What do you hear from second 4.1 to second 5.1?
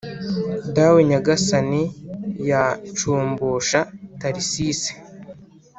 tharcisse